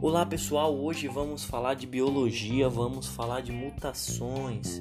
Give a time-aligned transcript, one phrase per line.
[0.00, 4.80] Olá pessoal, hoje vamos falar de biologia, vamos falar de mutações.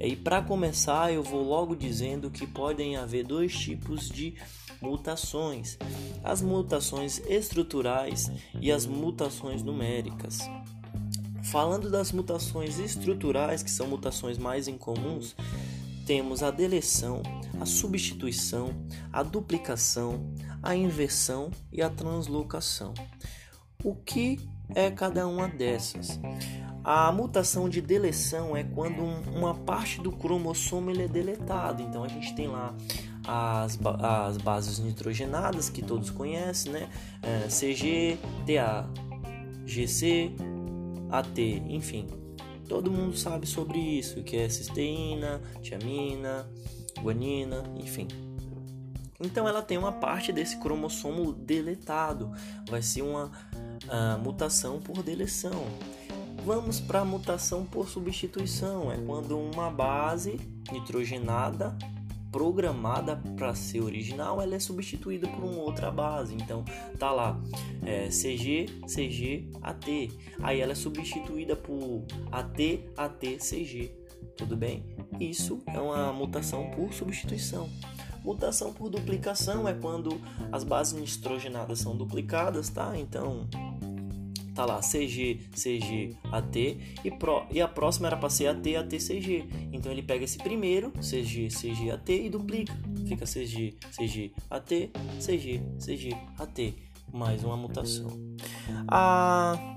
[0.00, 4.34] E para começar, eu vou logo dizendo que podem haver dois tipos de
[4.80, 5.78] mutações:
[6.22, 8.30] as mutações estruturais
[8.60, 10.38] e as mutações numéricas.
[11.44, 15.36] Falando das mutações estruturais, que são mutações mais incomuns,
[16.04, 17.22] temos a deleção,
[17.60, 18.74] a substituição,
[19.12, 22.94] a duplicação, a inversão e a translocação.
[23.84, 24.40] O que
[24.74, 26.18] é cada uma dessas?
[26.82, 31.82] A mutação de deleção é quando uma parte do cromossomo ele é deletado.
[31.82, 32.74] Então a gente tem lá
[33.26, 36.88] as, as bases nitrogenadas que todos conhecem, né?
[37.22, 38.88] É, CG, TA,
[39.64, 40.32] GC,
[41.10, 42.06] AT, enfim.
[42.68, 46.48] Todo mundo sabe sobre isso, que é cisteína, tiamina,
[47.00, 48.08] guanina, enfim.
[49.20, 52.30] Então ela tem uma parte desse cromossomo deletado,
[52.68, 55.64] vai ser uma uh, mutação por deleção.
[56.44, 60.38] Vamos para a mutação por substituição, é quando uma base
[60.70, 61.76] nitrogenada
[62.30, 66.34] programada para ser original, ela é substituída por uma outra base.
[66.34, 66.64] Então
[66.98, 67.40] tá lá
[67.82, 70.10] é, CG, CG, AT.
[70.42, 74.05] Aí ela é substituída por AT, AT, CG.
[74.36, 74.84] Tudo bem?
[75.18, 77.68] Isso é uma mutação por substituição.
[78.22, 80.20] Mutação por duplicação é quando
[80.50, 82.98] as bases nitrogenadas são duplicadas, tá?
[82.98, 83.46] Então
[84.56, 86.56] tá lá CG, CG, AT
[87.04, 89.44] e, pro, e a próxima era para ser AT, AT, CG.
[89.70, 92.74] Então ele pega esse primeiro, CG, CG, AT e duplica.
[93.06, 94.90] Fica CG, CG, AT,
[95.20, 96.74] CG, CG, AT.
[97.12, 98.08] Mais uma mutação.
[98.88, 99.75] A,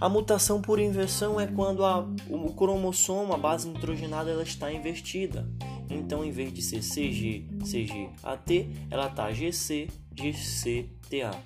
[0.00, 5.48] a mutação por inversão é quando a, o cromossomo, a base nitrogenada, ela está invertida.
[5.90, 11.36] Então, em vez de ser CG, CG, AT, ela tá GC, GC, TA.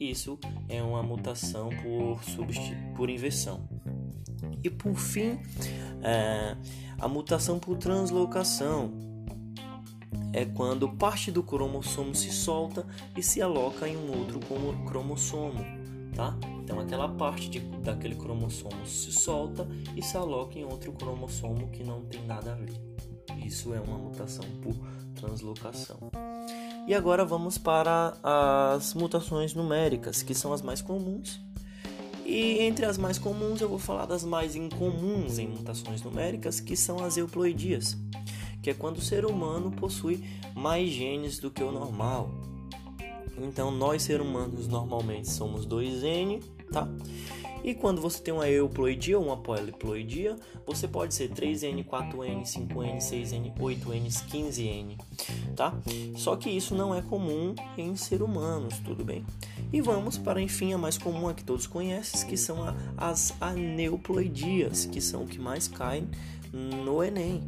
[0.00, 2.20] Isso é uma mutação por,
[2.96, 3.68] por inversão.
[4.62, 5.38] E por fim,
[6.02, 6.56] é,
[6.98, 8.92] a mutação por translocação
[10.32, 12.84] é quando parte do cromossomo se solta
[13.16, 14.40] e se aloca em um outro
[14.84, 15.64] cromossomo,
[16.14, 16.36] tá?
[16.62, 19.66] Então aquela parte de, daquele cromossomo se solta
[19.96, 22.72] e se aloca em outro cromossomo que não tem nada a ver.
[23.44, 24.74] Isso é uma mutação por
[25.14, 25.98] translocação.
[26.86, 31.40] E agora vamos para as mutações numéricas, que são as mais comuns.
[32.24, 36.76] E entre as mais comuns eu vou falar das mais incomuns em mutações numéricas, que
[36.76, 37.96] são as euploidias,
[38.62, 40.24] que é quando o ser humano possui
[40.54, 42.30] mais genes do que o normal.
[43.38, 46.88] Então nós seres humanos normalmente somos 2N, tá?
[47.64, 50.36] E quando você tem uma euploidia ou uma poliploidia,
[50.66, 54.98] você pode ser 3N, 4N, 5N, 6N, 8N, 15N,
[55.56, 55.74] tá?
[56.14, 59.24] Só que isso não é comum em seres humanos, tudo bem?
[59.72, 63.34] E vamos para, enfim, a mais comum a que todos conhecem, que são a, as
[63.40, 66.06] aneuploidias, que são o que mais caem
[66.52, 67.42] no Enem,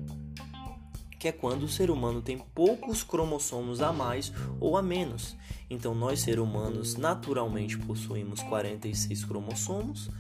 [1.19, 5.37] que é quando o ser humano tem poucos cromossomos a mais ou a menos.
[5.69, 10.11] Então, nós seres humanos naturalmente possuímos 46 cromossomos,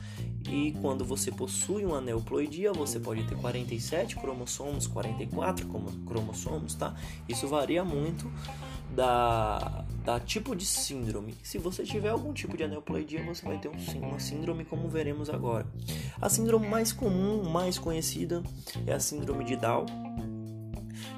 [0.51, 5.69] e quando você possui uma neoploidia, você pode ter 47 cromossomos, 44
[6.06, 6.95] cromossomos, tá?
[7.29, 8.31] Isso varia muito
[8.95, 11.35] da, da tipo de síndrome.
[11.43, 15.29] Se você tiver algum tipo de aneuploidia, você vai ter um, uma síndrome como veremos
[15.29, 15.67] agora.
[16.21, 18.43] A síndrome mais comum, mais conhecida,
[18.87, 19.87] é a síndrome de Down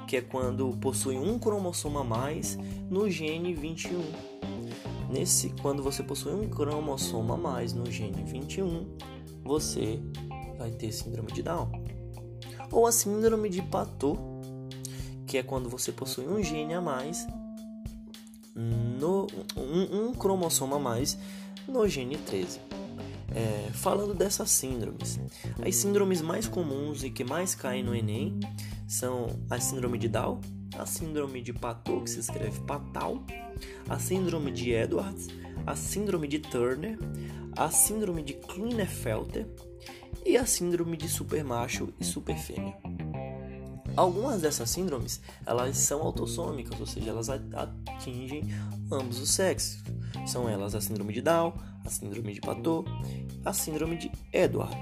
[0.09, 2.57] que é quando possui um cromossomo a mais
[2.89, 4.01] no gene 21.
[5.07, 8.87] Nesse, quando você possui um cromossomo a mais no gene 21,
[9.43, 9.99] você
[10.57, 11.69] vai ter síndrome de Down.
[12.71, 14.19] Ou a síndrome de Patot,
[15.27, 17.27] que é quando você possui um gene a mais
[18.55, 21.19] no um, um cromossomo a mais
[21.67, 22.59] no gene 13.
[23.35, 25.19] É, falando dessas síndromes,
[25.65, 28.39] as síndromes mais comuns e que mais caem no Enem
[28.87, 30.41] são a síndrome de Down,
[30.77, 33.23] a síndrome de Patot, que se escreve Patal,
[33.87, 35.27] a síndrome de Edwards,
[35.65, 36.97] a síndrome de Turner,
[37.55, 39.47] a síndrome de Klinefelter
[40.25, 42.75] e a síndrome de supermacho e superfêmea.
[43.95, 48.43] Algumas dessas síndromes, elas são autossômicas, ou seja, elas atingem
[48.91, 49.83] ambos os sexos.
[50.25, 51.53] São elas a síndrome de Down,
[51.85, 52.87] a síndrome de Patot,
[53.43, 54.75] a síndrome de Edward.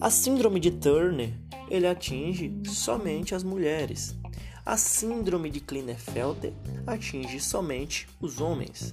[0.00, 1.32] A síndrome de Turner,
[1.68, 4.16] ele atinge somente as mulheres.
[4.64, 6.52] A síndrome de Klinefelter
[6.86, 8.92] atinge somente os homens.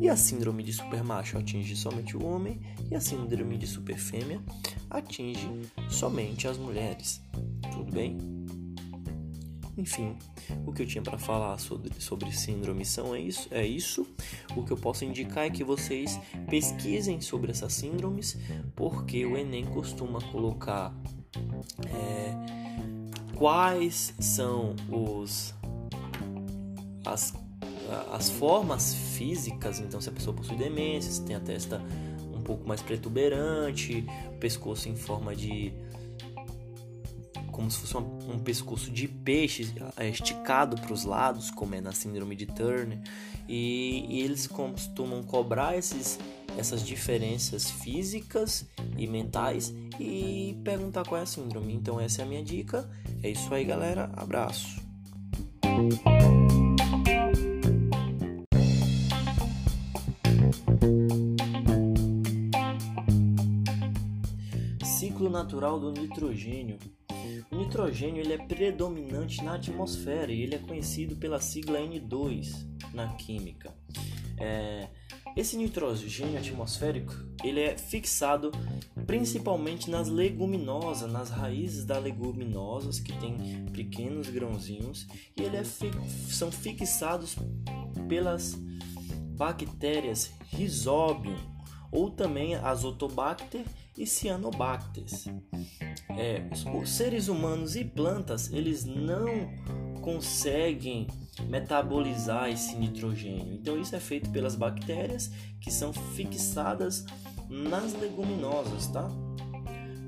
[0.00, 2.60] E a síndrome de supermacho atinge somente o homem,
[2.90, 4.40] e a síndrome de superfêmea
[4.90, 5.48] atinge
[5.88, 7.22] somente as mulheres.
[7.70, 8.41] Tudo bem?
[9.76, 10.16] Enfim,
[10.66, 14.06] o que eu tinha para falar sobre, sobre síndrome são é isso, é isso.
[14.54, 18.36] O que eu posso indicar é que vocês pesquisem sobre essas síndromes,
[18.76, 20.94] porque o Enem costuma colocar
[21.86, 22.34] é,
[23.34, 25.54] quais são os
[27.04, 27.34] as,
[28.12, 29.80] as formas físicas.
[29.80, 31.82] Então, se a pessoa possui demência, se tem a testa
[32.32, 35.72] um pouco mais protuberante, o pescoço em forma de
[37.52, 41.92] como se fosse um, pescoço de peixe é, esticado para os lados, como é na
[41.92, 42.98] síndrome de Turner,
[43.46, 46.18] e, e eles costumam cobrar esses,
[46.56, 48.66] essas diferenças físicas
[48.96, 51.74] e mentais e perguntar qual é a síndrome.
[51.74, 52.90] Então essa é a minha dica.
[53.22, 54.10] É isso aí, galera.
[54.16, 54.80] Abraço.
[64.82, 66.78] Ciclo natural do nitrogênio.
[67.50, 73.08] O nitrogênio ele é predominante na atmosfera e ele é conhecido pela sigla N2 na
[73.14, 73.74] química.
[74.38, 74.88] É,
[75.36, 77.14] esse nitrogênio atmosférico
[77.44, 78.50] ele é fixado
[79.06, 85.90] principalmente nas leguminosas, nas raízes das leguminosas que tem pequenos grãozinhos e ele é fi
[86.28, 87.36] são fixados
[88.08, 88.54] pelas
[89.36, 91.36] bactérias Rhizobium
[91.90, 93.64] ou também Azotobacter
[93.96, 95.04] e Cyanobacter.
[96.10, 96.42] É,
[96.78, 99.26] os seres humanos e plantas eles não
[100.00, 101.06] conseguem
[101.48, 103.54] metabolizar esse nitrogênio.
[103.54, 105.30] Então isso é feito pelas bactérias
[105.60, 107.04] que são fixadas
[107.48, 109.08] nas leguminosas, tá?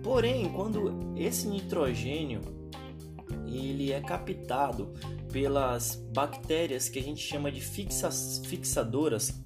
[0.03, 2.41] Porém, quando esse nitrogênio
[3.47, 4.93] ele é captado
[5.33, 8.11] pelas bactérias que a gente chama de fixa,
[8.45, 9.41] fixadoras,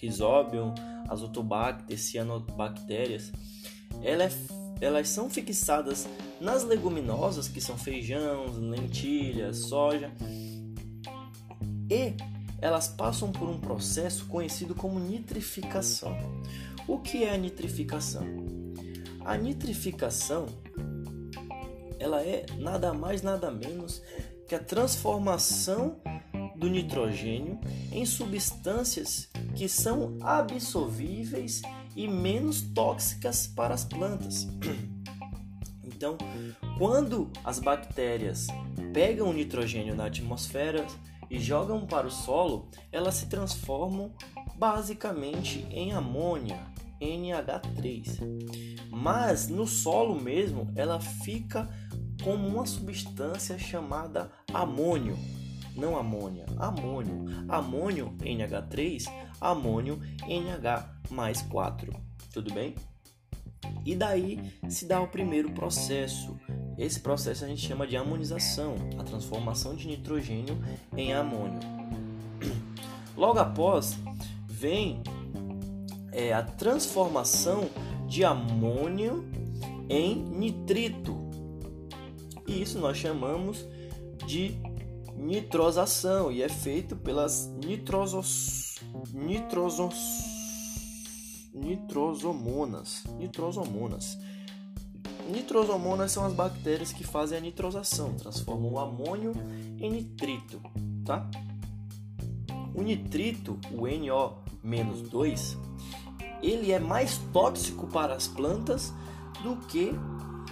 [0.00, 0.74] Rhizobium,
[1.08, 3.32] Azotobacter, Cyanobactérias,
[4.02, 4.30] ela é,
[4.80, 6.06] elas são fixadas
[6.40, 10.12] nas leguminosas, que são feijão, lentilha, soja,
[11.90, 12.14] e
[12.60, 16.16] elas passam por um processo conhecido como nitrificação.
[16.86, 18.24] O que é a nitrificação?
[19.24, 20.46] A nitrificação
[21.98, 24.02] ela é nada mais nada menos
[24.46, 26.00] que a transformação
[26.56, 27.60] do nitrogênio
[27.92, 31.60] em substâncias que são absorvíveis
[31.98, 34.46] e menos tóxicas para as plantas.
[35.82, 36.16] Então,
[36.76, 38.46] quando as bactérias
[38.92, 40.86] pegam o nitrogênio na atmosfera
[41.28, 44.12] e jogam para o solo, elas se transformam
[44.54, 46.60] basicamente em amônia,
[47.02, 48.20] NH3.
[48.92, 51.68] Mas no solo mesmo, ela fica
[52.22, 55.18] como uma substância chamada amônio,
[55.74, 57.24] não amônia, amônio.
[57.48, 59.08] Amônio NH3,
[59.40, 61.92] amônio NH mais 4.
[62.32, 62.74] Tudo bem?
[63.84, 66.38] E daí se dá o primeiro processo.
[66.76, 70.56] Esse processo a gente chama de amonização, a transformação de nitrogênio
[70.96, 71.60] em amônio.
[73.16, 73.96] Logo após
[74.46, 75.02] vem
[76.12, 77.68] é, a transformação
[78.06, 79.28] de amônio
[79.88, 81.16] em nitrito.
[82.46, 83.66] E isso nós chamamos
[84.26, 84.58] de
[85.16, 88.67] nitrosação e é feito pelas nitrosos,
[89.12, 89.96] nitrosos,
[91.54, 93.04] nitrosomonas.
[93.18, 94.18] Nitrosomonas.
[95.28, 99.32] Nitrosomonas são as bactérias que fazem a nitrosação, transformam o amônio
[99.78, 100.60] em nitrito,
[101.04, 101.28] tá?
[102.74, 105.56] O nitrito, o NO-2,
[106.42, 108.92] ele é mais tóxico para as plantas
[109.42, 109.92] do que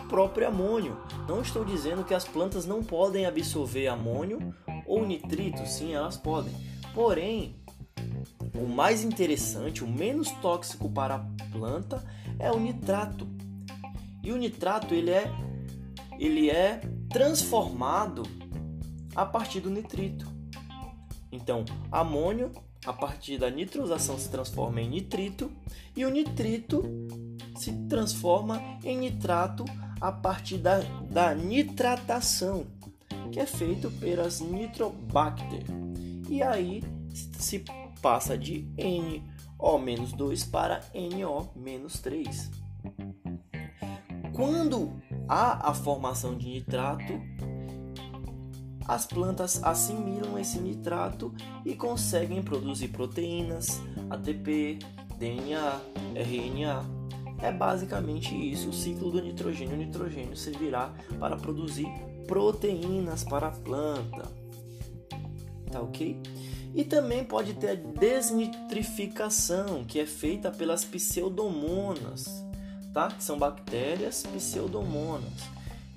[0.09, 0.97] próprio amônio.
[1.29, 4.55] Não estou dizendo que as plantas não podem absorver amônio
[4.87, 6.53] ou nitrito, sim, elas podem.
[6.95, 7.57] Porém,
[8.59, 11.19] o mais interessante, o menos tóxico para a
[11.53, 12.05] planta
[12.39, 13.29] é o nitrato.
[14.23, 15.31] E o nitrato ele é
[16.19, 18.23] ele é transformado
[19.15, 20.27] a partir do nitrito.
[21.31, 22.53] Então, amônio
[22.87, 25.51] a partir da nitrosação se transforma em nitrito
[25.97, 26.83] e o nitrito
[27.57, 29.65] se transforma em nitrato
[30.01, 32.67] a partir da, da nitratação,
[33.33, 35.65] que é feito pelas nitrobacter.
[36.29, 36.83] E aí
[37.39, 37.65] se
[38.07, 42.53] passa de NO-2 para NO-3.
[44.33, 44.93] Quando
[45.29, 47.21] há a formação de nitrato,
[48.87, 51.35] as plantas assimilam esse nitrato
[51.65, 54.79] e conseguem produzir proteínas, ATP,
[55.19, 55.81] DNA,
[56.15, 56.85] RNA
[57.43, 59.75] é basicamente isso, o ciclo do nitrogênio.
[59.75, 61.89] O nitrogênio servirá para produzir
[62.29, 64.31] proteínas para a planta.
[65.73, 66.23] Tá ok?
[66.77, 72.27] E também pode ter a desnitrificação, que é feita pelas pseudomonas,
[72.93, 73.09] tá?
[73.09, 75.49] Que são bactérias pseudomonas,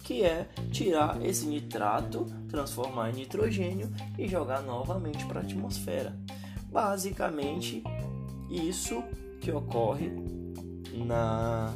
[0.05, 6.17] que é tirar esse nitrato, transformar em nitrogênio e jogar novamente para a atmosfera.
[6.71, 7.83] Basicamente,
[8.50, 9.03] isso
[9.41, 10.09] que ocorre
[10.93, 11.74] na,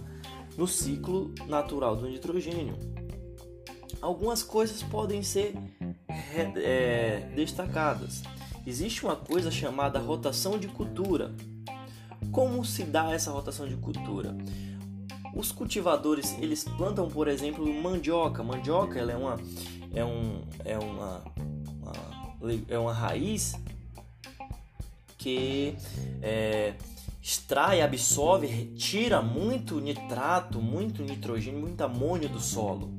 [0.57, 2.77] no ciclo natural do nitrogênio.
[3.99, 5.55] Algumas coisas podem ser
[6.55, 8.23] é, destacadas.
[8.65, 11.33] Existe uma coisa chamada rotação de cultura.
[12.31, 14.35] Como se dá essa rotação de cultura?
[15.35, 18.43] Os cultivadores eles plantam, por exemplo, mandioca.
[18.43, 19.39] Mandioca ela é uma
[19.93, 21.23] é um é uma,
[21.81, 23.53] uma é uma raiz
[25.17, 25.75] que
[26.21, 26.73] é,
[27.21, 32.91] extrai, absorve, retira muito nitrato, muito nitrogênio, muito amônio do solo,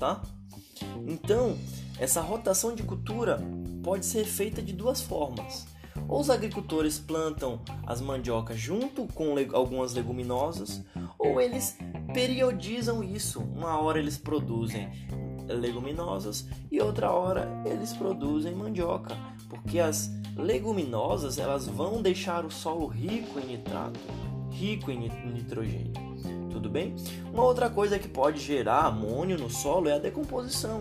[0.00, 0.22] tá?
[1.06, 1.58] Então,
[1.98, 3.40] essa rotação de cultura
[3.82, 5.66] pode ser feita de duas formas.
[6.08, 10.82] Ou os agricultores plantam as mandiocas junto com algumas leguminosas,
[11.18, 11.76] ou eles
[12.12, 13.40] periodizam isso.
[13.40, 14.90] Uma hora eles produzem
[15.48, 19.16] leguminosas e outra hora eles produzem mandioca,
[19.48, 24.00] porque as leguminosas elas vão deixar o solo rico em nitrato,
[24.50, 25.92] rico em nitrogênio.
[26.50, 26.94] Tudo bem?
[27.32, 30.80] Uma outra coisa que pode gerar amônio no solo é a decomposição.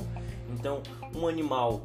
[0.62, 0.84] Então,
[1.15, 1.82] um animal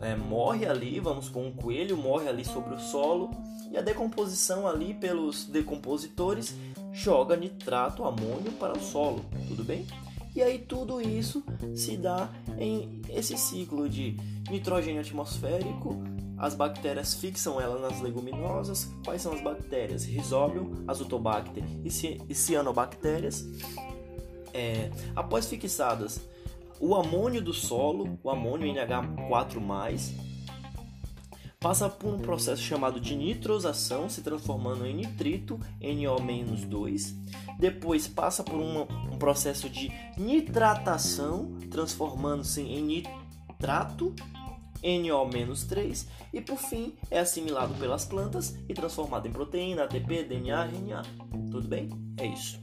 [0.00, 3.32] é, morre ali, vamos com um coelho morre ali sobre o solo
[3.68, 6.54] e a decomposição ali pelos decompositores
[6.92, 9.24] joga nitrato, amônio para o solo.
[9.48, 9.84] Tudo bem?
[10.36, 11.42] E aí tudo isso
[11.74, 14.16] se dá em esse ciclo de
[14.48, 16.00] nitrogênio atmosférico,
[16.38, 18.88] as bactérias fixam ela nas leguminosas.
[19.04, 20.04] Quais são as bactérias?
[20.04, 23.44] Rhizobium, Azotobacter e cianobactérias.
[24.54, 26.20] É, após fixadas,
[26.82, 30.12] o amônio do solo, o amônio NH4+,
[31.60, 37.14] passa por um processo chamado de nitrosação, se transformando em nitrito, NO-2.
[37.56, 44.12] Depois passa por uma, um processo de nitratação, transformando-se em nitrato,
[44.82, 46.08] NO-3.
[46.32, 51.02] E por fim é assimilado pelas plantas e transformado em proteína, ATP, DNA, RNA.
[51.48, 51.88] Tudo bem?
[52.16, 52.60] É isso.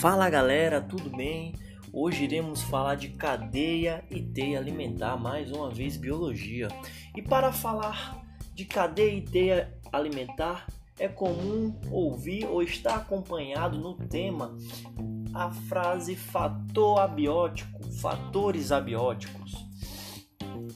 [0.00, 1.54] Fala galera, tudo bem?
[1.92, 6.68] Hoje iremos falar de cadeia e teia alimentar, mais uma vez biologia.
[7.14, 10.66] E para falar de cadeia e teia alimentar,
[10.98, 14.56] é comum ouvir ou estar acompanhado no tema
[15.34, 19.52] a frase fator abiótico, fatores abióticos.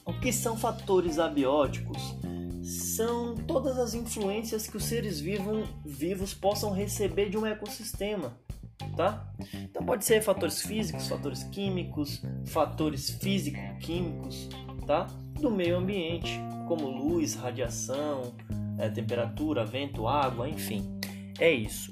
[0.05, 2.15] O que são fatores abióticos?
[2.61, 8.44] São todas as influências que os seres vivos, vivos possam receber de um ecossistema
[8.95, 9.27] tá?
[9.53, 14.49] Então pode ser fatores físicos, fatores químicos, fatores físico-químicos,
[14.85, 15.07] tá?
[15.39, 18.33] Do meio ambiente, como luz, radiação,
[18.77, 20.99] é, temperatura, vento, água, enfim.
[21.39, 21.91] É isso.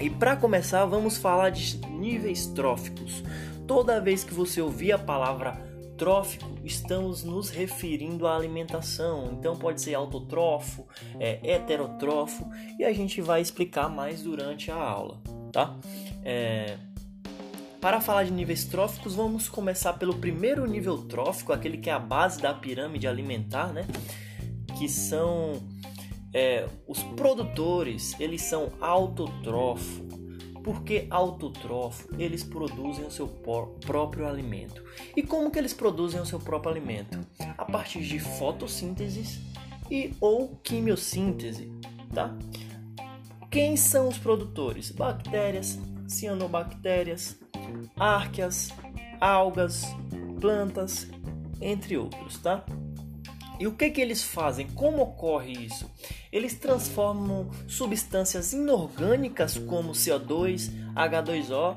[0.00, 3.22] E para começar, vamos falar de níveis tróficos.
[3.66, 9.30] Toda vez que você ouvir a palavra trófico, estamos nos referindo à alimentação.
[9.32, 10.86] Então pode ser autotrófo,
[11.18, 15.76] é, heterotrófo, e a gente vai explicar mais durante a aula tá?
[16.24, 16.76] É...
[17.80, 21.98] Para falar de níveis tróficos, vamos começar pelo primeiro nível trófico, aquele que é a
[21.98, 23.86] base da pirâmide alimentar, né?
[24.76, 25.62] Que são
[26.34, 30.06] é, os produtores, eles são autotrófo.
[30.62, 32.08] Por que autotrófo?
[32.18, 34.82] Eles produzem o seu próprio alimento.
[35.16, 37.18] E como que eles produzem o seu próprio alimento?
[37.56, 39.40] A partir de fotossíntese
[39.90, 41.72] e ou quimiossíntese,
[42.12, 42.36] tá?
[43.50, 44.90] Quem são os produtores?
[44.90, 47.38] Bactérias, cianobactérias,
[47.96, 48.72] árqueas,
[49.20, 49.84] algas,
[50.40, 51.08] plantas,
[51.60, 52.64] entre outros, tá?
[53.58, 54.68] E o que que eles fazem?
[54.68, 55.90] Como ocorre isso?
[56.30, 61.76] Eles transformam substâncias inorgânicas como CO2, H2O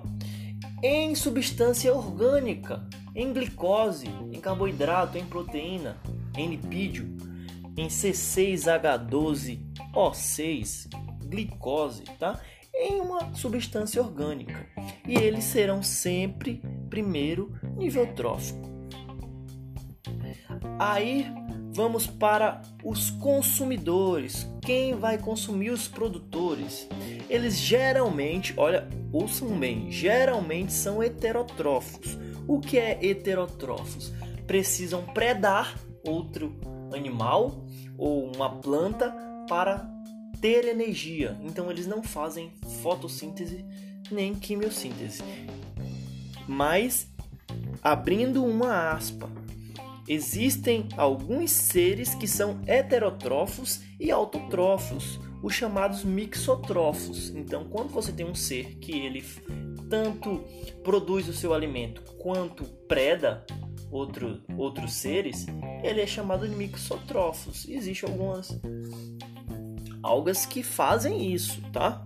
[0.84, 2.84] em substância orgânica,
[3.16, 5.96] em glicose, em carboidrato, em proteína,
[6.36, 7.08] em lipídio,
[7.78, 10.88] em C6H12O6,
[11.32, 12.40] glicose, tá?
[12.74, 14.68] Em uma substância orgânica.
[15.08, 18.70] E eles serão sempre primeiro nível trófico.
[20.78, 21.26] Aí
[21.74, 24.48] vamos para os consumidores.
[24.62, 26.88] Quem vai consumir os produtores?
[27.30, 32.18] Eles geralmente, olha, ouçam bem, geralmente são heterotróficos.
[32.48, 34.12] O que é heterotróficos?
[34.46, 36.60] Precisam predar outro
[36.94, 37.66] animal
[37.98, 39.16] ou uma planta
[39.48, 39.88] para
[40.41, 41.39] ter energia.
[41.43, 43.63] Então eles não fazem fotossíntese
[44.12, 45.24] nem quimiossíntese.
[46.48, 47.07] Mas
[47.81, 49.29] abrindo uma aspa,
[50.07, 57.29] existem alguns seres que são heterótrofos e autotrófos, os chamados mixotrofos.
[57.29, 59.24] Então, quando você tem um ser que ele
[59.89, 60.43] tanto
[60.83, 63.45] produz o seu alimento quanto preda
[63.91, 65.45] outro, outros seres,
[65.83, 67.67] ele é chamado de mixotrofos.
[67.67, 68.57] Existem algumas
[70.03, 72.03] algas que fazem isso, tá?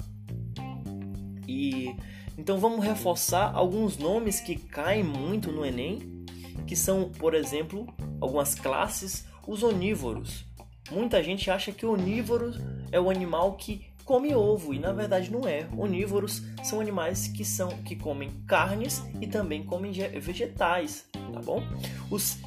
[1.47, 1.95] E
[2.37, 6.25] então vamos reforçar alguns nomes que caem muito no Enem,
[6.67, 7.87] que são, por exemplo,
[8.19, 10.45] algumas classes, os onívoros.
[10.91, 12.53] Muita gente acha que onívoro
[12.91, 15.67] é o animal que come ovo e na verdade não é.
[15.75, 21.63] Onívoros são animais que são que comem carnes e também comem vegetais, tá bom?
[22.11, 22.37] Os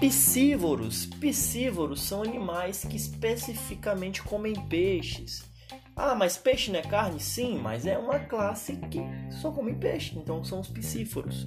[0.00, 5.44] piscívoros, piscívoros são animais que especificamente comem peixes.
[5.94, 7.20] Ah, mas peixe não é carne?
[7.20, 9.00] Sim, mas é uma classe que
[9.42, 11.46] só come peixe, então são os piscíforos.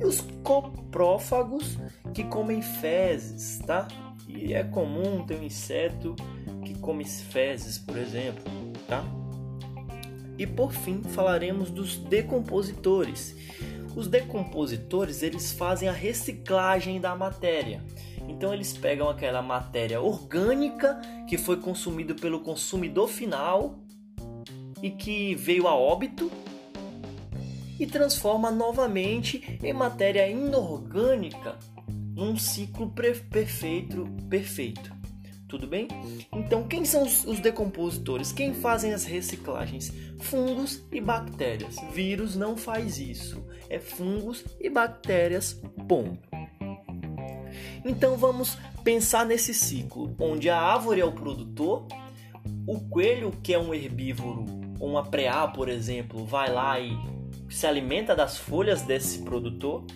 [0.00, 1.76] E os coprófagos
[2.14, 3.86] que comem fezes, tá?
[4.26, 6.16] E é comum ter um inseto
[6.64, 8.44] que come fezes, por exemplo,
[8.88, 9.04] tá?
[10.38, 13.36] E por fim, falaremos dos decompositores.
[13.94, 17.82] Os decompositores, eles fazem a reciclagem da matéria.
[18.28, 23.78] Então eles pegam aquela matéria orgânica que foi consumida pelo consumidor final
[24.82, 26.30] e que veio a óbito
[27.78, 31.58] e transforma novamente em matéria inorgânica
[32.14, 34.92] num ciclo perfeito, perfeito.
[35.48, 35.86] Tudo bem?
[36.32, 38.32] Então, quem são os decompositores?
[38.32, 39.92] Quem fazem as reciclagens?
[40.18, 41.76] Fungos e bactérias.
[41.92, 43.41] Vírus não faz isso.
[43.72, 45.54] É fungos e bactérias.
[45.88, 46.18] Ponto.
[47.82, 51.86] Então vamos pensar nesse ciclo, onde a árvore é o produtor,
[52.66, 54.44] o coelho, que é um herbívoro,
[54.78, 56.92] ou uma preá, por exemplo, vai lá e
[57.48, 59.86] se alimenta das folhas desse produtor.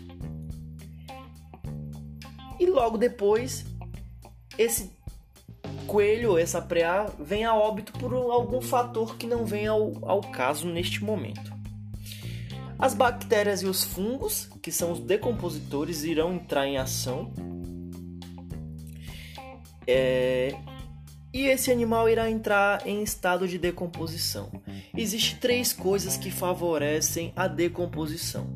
[2.58, 3.66] E logo depois,
[4.56, 4.90] esse
[5.86, 10.66] coelho, essa preá, vem a óbito por algum fator que não vem ao, ao caso
[10.66, 11.55] neste momento.
[12.78, 17.32] As bactérias e os fungos, que são os decompositores, irão entrar em ação
[19.86, 20.56] é,
[21.32, 24.50] e esse animal irá entrar em estado de decomposição.
[24.96, 28.48] Existem três coisas que favorecem a decomposição.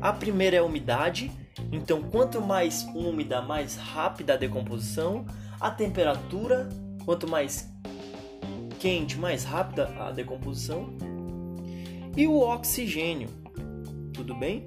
[0.00, 1.30] A primeira é a umidade,
[1.70, 5.26] então quanto mais úmida, mais rápida a decomposição.
[5.60, 6.68] A temperatura,
[7.04, 7.70] quanto mais
[8.78, 10.96] quente, mais rápida a decomposição.
[12.16, 13.28] E o oxigênio,
[14.14, 14.66] tudo bem?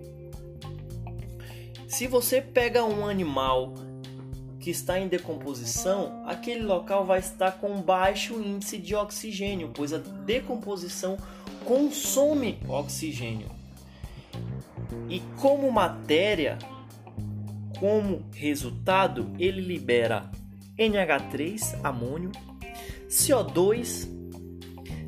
[1.88, 3.74] Se você pega um animal
[4.60, 9.98] que está em decomposição, aquele local vai estar com baixo índice de oxigênio, pois a
[9.98, 11.18] decomposição
[11.64, 13.50] consome oxigênio.
[15.10, 16.60] E como matéria,
[17.80, 20.30] como resultado, ele libera
[20.78, 22.32] NH3, amônio,
[23.08, 24.10] CO2,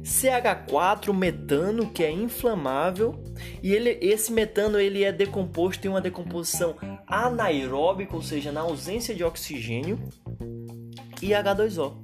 [0.04, 3.21] CH4, metano, que é inflamável,
[3.62, 6.76] e ele, esse metano ele é decomposto em uma decomposição
[7.08, 10.00] anaeróbica, ou seja, na ausência de oxigênio,
[11.22, 11.95] e H2O.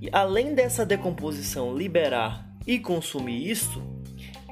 [0.00, 3.82] E além dessa decomposição liberar e consumir isso,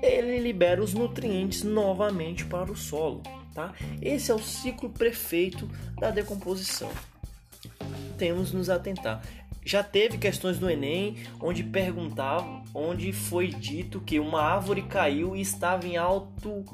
[0.02, 3.22] ele libera os nutrientes novamente para o solo.
[3.54, 3.72] Tá?
[4.00, 5.68] Esse é o ciclo perfeito
[5.98, 6.90] da decomposição.
[8.16, 9.22] Temos nos atentar.
[9.68, 15.42] Já teve questões no Enem onde perguntavam, onde foi dito que uma árvore caiu e
[15.42, 16.64] estava em alto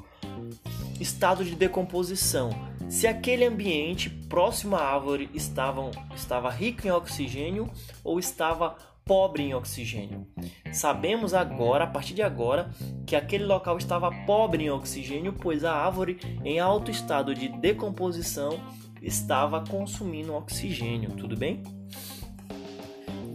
[0.97, 2.51] estado de decomposição.
[2.87, 7.69] Se aquele ambiente próximo à árvore estava, estava rico em oxigênio
[8.01, 10.25] ou estava pobre em oxigênio.
[10.71, 12.71] Sabemos agora, a partir de agora,
[13.05, 18.57] que aquele local estava pobre em oxigênio, pois a árvore em alto estado de decomposição
[19.01, 21.61] estava consumindo oxigênio, tudo bem?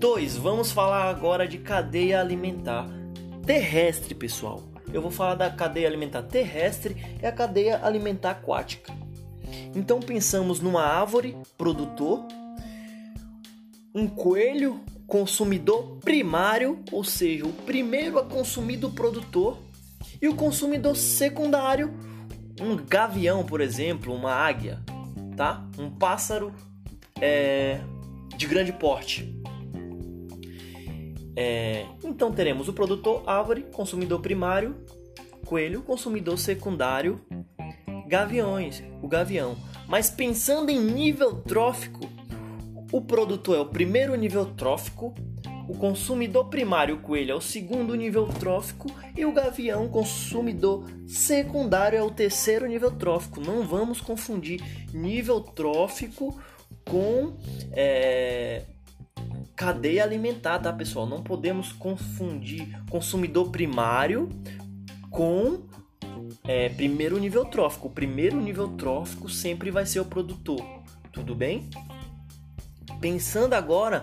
[0.01, 0.39] 2.
[0.39, 2.89] Vamos falar agora de cadeia alimentar
[3.45, 4.63] terrestre, pessoal.
[4.95, 8.95] Eu vou falar da cadeia alimentar terrestre e a cadeia alimentar aquática.
[9.75, 12.27] Então pensamos numa árvore produtor,
[13.95, 19.59] um coelho consumidor primário, ou seja, o primeiro a consumir do produtor,
[20.23, 21.93] e o consumidor secundário,
[22.59, 24.81] um gavião, por exemplo, uma águia,
[25.37, 25.63] tá?
[25.79, 26.55] Um pássaro
[27.21, 27.81] é,
[28.37, 29.40] de grande porte.
[31.43, 34.77] É, então teremos o produtor árvore, consumidor primário,
[35.47, 37.19] coelho, consumidor secundário,
[38.07, 39.57] gaviões, o gavião.
[39.89, 42.07] Mas pensando em nível trófico,
[42.93, 45.15] o produtor é o primeiro nível trófico,
[45.67, 51.97] o consumidor primário, o coelho, é o segundo nível trófico e o gavião, consumidor secundário,
[51.97, 53.41] é o terceiro nível trófico.
[53.41, 54.61] Não vamos confundir
[54.93, 56.39] nível trófico
[56.85, 57.35] com
[57.73, 58.65] é,
[59.61, 61.05] cadeia alimentar, tá, pessoal?
[61.05, 64.27] Não podemos confundir consumidor primário
[65.11, 65.65] com
[66.45, 67.89] é, primeiro nível trófico.
[67.89, 70.65] O primeiro nível trófico sempre vai ser o produtor,
[71.13, 71.69] tudo bem?
[73.03, 74.01] Pensando agora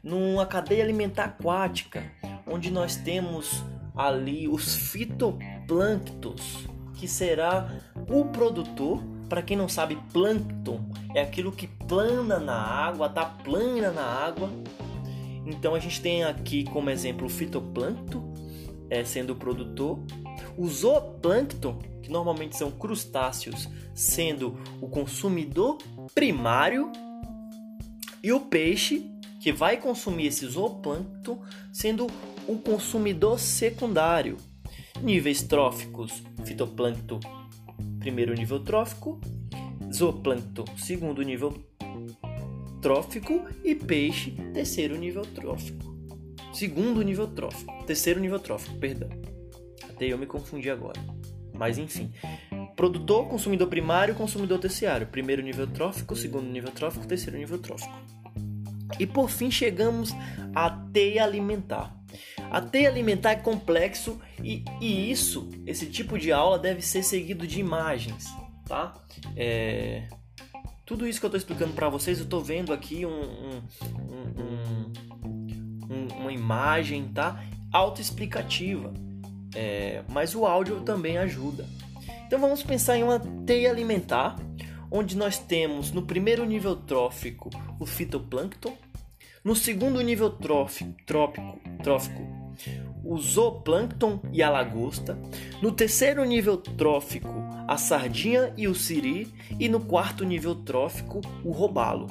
[0.00, 2.04] numa cadeia alimentar aquática,
[2.46, 3.64] onde nós temos
[3.96, 7.68] ali os fitoplânctons, que será
[8.08, 9.02] o produtor.
[9.28, 14.48] Para quem não sabe, plâncton é aquilo que plana na água, tá plana na água.
[15.46, 18.34] Então a gente tem aqui como exemplo o fitoplâncton,
[18.88, 19.98] é, sendo o produtor,
[20.56, 25.78] o zooplâncton, que normalmente são crustáceos, sendo o consumidor
[26.14, 26.90] primário,
[28.22, 32.06] e o peixe, que vai consumir esse zooplâncton, sendo
[32.46, 34.36] o consumidor secundário.
[35.02, 37.20] Níveis tróficos: fitoplâncton,
[37.98, 39.18] primeiro nível trófico,
[39.90, 41.54] zooplâncton, segundo nível
[42.80, 45.90] trófico e peixe, terceiro nível trófico.
[46.52, 49.08] Segundo nível trófico, terceiro nível trófico, perdão.
[49.88, 51.00] Até eu me confundi agora.
[51.54, 52.10] Mas enfim.
[52.74, 55.06] Produtor, consumidor primário, consumidor terciário.
[55.06, 57.94] Primeiro nível trófico, segundo nível trófico, terceiro nível trófico.
[58.98, 60.10] E por fim chegamos
[60.54, 61.94] à teia alimentar.
[62.50, 67.46] A teia alimentar é complexo e, e isso, esse tipo de aula deve ser seguido
[67.46, 68.26] de imagens,
[68.66, 68.94] tá?
[69.36, 70.08] É,
[70.90, 73.62] tudo isso que eu estou explicando para vocês, eu estou vendo aqui um, um,
[75.88, 77.44] um, uma imagem, tá?
[77.72, 78.92] Autoexplicativa,
[79.54, 81.64] é, mas o áudio também ajuda.
[82.26, 84.36] Então vamos pensar em uma teia alimentar,
[84.90, 88.76] onde nós temos no primeiro nível trófico o fitoplâncton,
[89.44, 90.92] no segundo nível trófico,
[91.84, 92.20] trófico
[93.04, 95.16] o zooplâncton e a lagosta,
[95.62, 97.28] no terceiro nível trófico
[97.70, 102.08] a sardinha e o siri e no quarto nível trófico o robalo.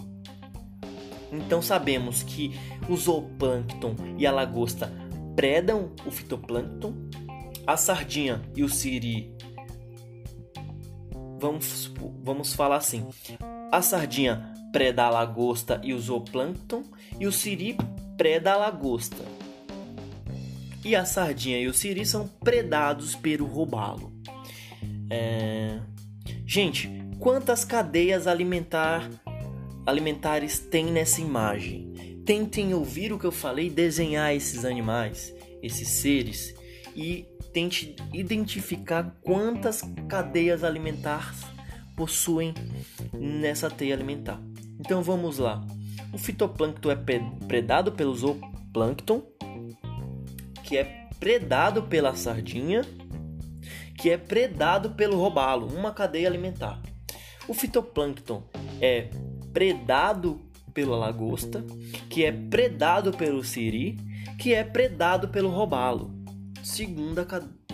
[1.33, 4.89] Então sabemos que o zooplâncton e a lagosta
[5.35, 6.93] predam o fitoplâncton,
[7.67, 9.35] a sardinha e o siri
[11.37, 11.93] vamos
[12.23, 13.05] vamos falar assim.
[13.69, 16.83] A sardinha preda a lagosta e o zooplâncton
[17.19, 17.75] e o siri
[18.15, 19.25] preda a lagosta.
[20.85, 24.18] E a sardinha e o siri são predados pelo robalo.
[25.09, 25.79] É...
[26.45, 29.09] Gente, quantas cadeias alimentar,
[29.85, 32.21] alimentares tem nessa imagem?
[32.25, 36.53] Tentem ouvir o que eu falei, desenhar esses animais, esses seres
[36.95, 41.41] e tente identificar quantas cadeias alimentares
[41.95, 42.53] possuem
[43.13, 44.39] nessa teia alimentar.
[44.79, 45.65] Então vamos lá.
[46.13, 46.95] O fitoplâncton é
[47.47, 49.23] predado pelo zooplâncton,
[50.63, 52.81] que é predado pela sardinha
[53.99, 56.81] que é predado pelo robalo, uma cadeia alimentar.
[57.47, 58.43] O fitoplâncton
[58.79, 59.09] é
[59.51, 60.39] predado
[60.73, 61.65] pela lagosta,
[62.09, 63.97] que é predado pelo siri,
[64.37, 66.13] que é predado pelo robalo,
[66.63, 67.27] segunda,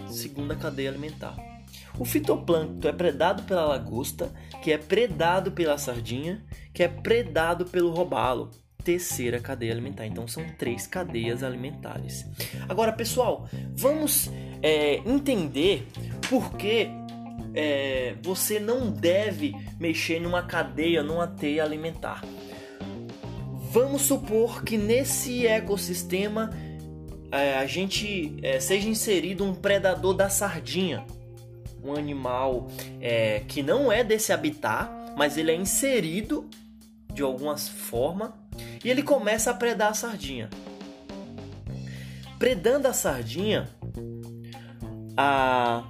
[0.10, 1.36] segunda cadeia alimentar.
[2.00, 4.34] O fitoplâncton é predado pela lagosta,
[4.64, 8.50] que é predado pela sardinha, que é predado pelo robalo,
[8.84, 10.06] terceira cadeia alimentar.
[10.06, 12.26] Então são três cadeias alimentares.
[12.68, 14.30] Agora, pessoal, vamos
[14.62, 15.88] é, entender
[16.30, 16.90] por que
[17.54, 22.22] é, você não deve mexer numa cadeia, numa teia alimentar.
[23.72, 26.50] Vamos supor que nesse ecossistema
[27.32, 31.06] é, a gente é, seja inserido um predador da sardinha,
[31.84, 32.68] um animal
[33.02, 36.50] é, que não é desse habitat, mas ele é inserido
[37.14, 38.38] de alguma forma
[38.84, 40.50] e ele começa a predar a sardinha.
[42.38, 43.70] Predando a sardinha,
[45.18, 45.86] a,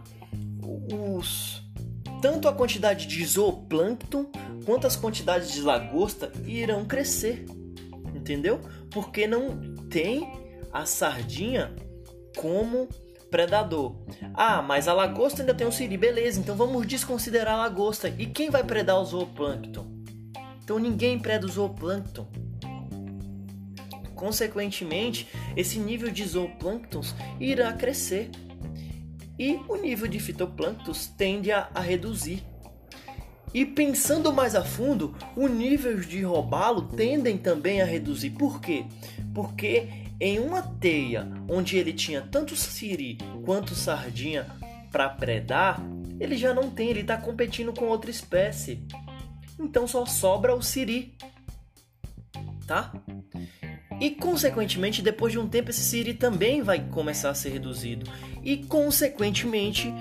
[2.22, 4.26] tanto a quantidade de zooplâncton
[4.66, 7.46] quanto as quantidades de lagosta irão crescer,
[8.16, 8.60] entendeu?
[8.90, 10.28] Porque não tem
[10.72, 11.76] a sardinha
[12.38, 12.88] como
[13.30, 13.96] predador.
[14.34, 18.10] Ah, mas a lagosta ainda tem um siri, beleza, então vamos desconsiderar a lagosta.
[18.10, 19.86] E quem vai predar o zooplâncton?
[20.64, 22.28] Então ninguém preda o zooplâncton.
[24.16, 28.32] Consequentemente, esse nível de zooplânctons irá crescer
[29.38, 32.44] e o nível de fitoplânctons tende a, a reduzir.
[33.54, 38.32] E pensando mais a fundo, o nível de robalo tendem também a reduzir.
[38.32, 38.86] Por quê?
[39.34, 39.88] Porque
[40.20, 44.48] em uma teia onde ele tinha tanto siri quanto sardinha
[44.92, 45.82] para predar,
[46.20, 48.86] ele já não tem, ele está competindo com outra espécie.
[49.60, 51.18] Então só sobra o siri,
[52.68, 52.94] tá?
[54.00, 58.10] E consequentemente, depois de um tempo, esse Siri também vai começar a ser reduzido.
[58.44, 59.92] E consequentemente,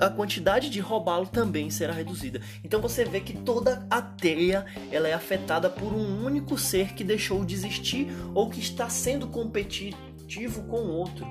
[0.00, 2.40] a quantidade de robalo também será reduzida.
[2.62, 7.02] Então você vê que toda a teia ela é afetada por um único ser que
[7.02, 11.26] deixou de existir ou que está sendo competitivo com outro.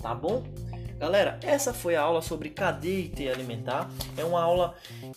[0.00, 0.44] Tá bom?
[0.98, 3.90] Galera, essa foi a aula sobre cadeia e teia alimentar.
[4.16, 4.76] É uma aula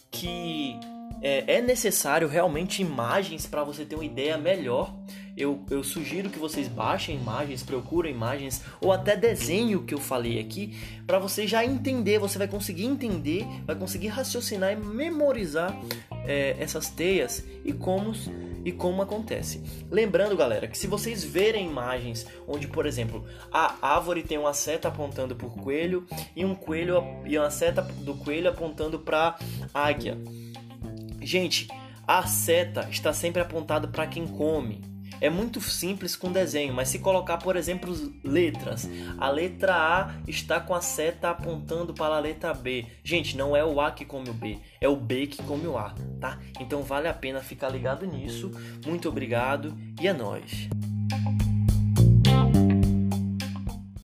[0.09, 0.79] que
[1.21, 4.93] é, é necessário realmente imagens para você ter uma ideia melhor.
[5.37, 10.39] Eu, eu, sugiro que vocês baixem imagens, procurem imagens ou até desenho que eu falei
[10.39, 12.19] aqui para você já entender.
[12.19, 15.77] Você vai conseguir entender, vai conseguir raciocinar e memorizar
[16.25, 18.13] é, essas teias e como
[18.63, 19.61] e como acontece.
[19.91, 24.87] Lembrando, galera, que se vocês verem imagens onde, por exemplo, a árvore tem uma seta
[24.87, 29.37] apontando para o coelho e um coelho e uma seta do coelho apontando para
[29.73, 30.17] águia
[31.25, 31.67] Gente,
[32.07, 34.79] a seta está sempre apontada para quem come.
[35.19, 40.59] É muito simples com desenho, mas se colocar, por exemplo, letras, a letra A está
[40.59, 42.85] com a seta apontando para a letra B.
[43.03, 45.79] Gente, não é o A que come o B, é o B que come o
[45.79, 46.37] A, tá?
[46.59, 48.51] Então vale a pena ficar ligado nisso.
[48.85, 50.69] Muito obrigado e é nóis.